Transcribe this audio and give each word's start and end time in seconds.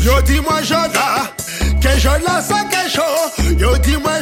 Yo 0.00 0.20
dis-moi 0.22 0.62
je 0.62 0.74
la, 0.74 1.30
que 1.80 1.98
je 1.98 2.08
la 2.08 2.42
ça 2.42 2.64
que. 2.64 3.58
Yo 3.58 3.76
dis-moi 3.78 4.20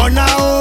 on 0.00 0.14
now. 0.14 0.26
Oh. 0.30 0.59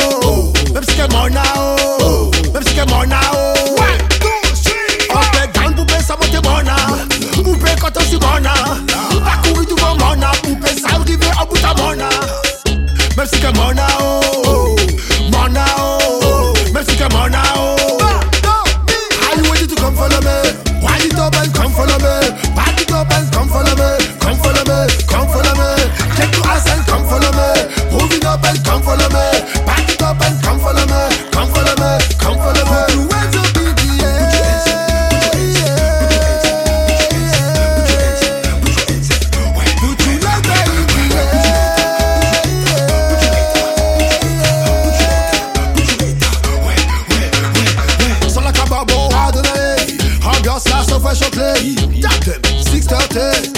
off 51.00 51.12
a 51.12 51.16
chocolate. 51.16 51.78
Tap 52.02 52.20
them. 52.26 52.42
630. 52.62 53.56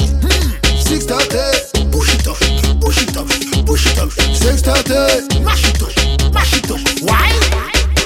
630. 0.77 1.89
Push 1.91 2.13
it 2.13 2.27
up. 2.27 2.37
Push 2.79 3.01
it 3.01 3.17
up. 3.17 3.27
Push 3.65 3.85
it 3.87 3.99
up. 3.99 4.11
630. 4.11 5.43
Mash 5.43 5.69
it 5.69 5.81
up. 5.81 5.89
Mash 6.33 6.53
it 6.57 6.69
up. 6.69 6.79
Why? 7.01 7.31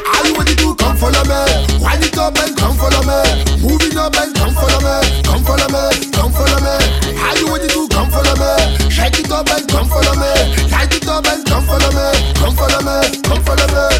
All 0.07 0.25
you 0.25 0.33
want 0.35 0.47
to 0.47 0.55
do, 0.55 0.75
come 0.75 0.95
follow 0.97 1.23
me. 1.25 1.39
Wind 1.83 2.03
it 2.03 2.17
up 2.17 2.37
and 2.39 2.55
come 2.55 2.77
follow 2.77 3.03
me. 3.03 3.19
Move 3.59 3.81
it 3.83 3.97
up 3.97 4.15
and 4.15 4.33
come 4.35 4.53
follow 4.53 4.79
me. 4.79 5.23
Come 5.23 5.43
follow 5.43 5.67
me. 5.67 5.83
Come 6.11 6.31
follow 6.31 6.59
me. 6.63 6.75
All 7.19 7.35
you 7.37 7.47
want 7.47 7.63
to 7.63 7.69
do, 7.69 7.87
come 7.89 8.09
follow 8.09 8.35
me. 8.39 8.89
Shake 8.89 9.19
it 9.19 9.31
up 9.31 9.49
and 9.49 9.67
come 9.67 9.87
follow 9.87 10.15
me. 10.15 10.31
Light 10.71 10.93
it 10.95 11.07
up 11.07 11.25
and 11.27 11.45
come 11.45 11.65
follow 11.65 11.91
me. 11.91 12.07
Come 12.35 12.55
follow 12.55 12.81
me. 12.81 13.21
Come 13.23 13.43
follow 13.43 13.67
me. 13.67 13.94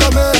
háblame 0.00 0.39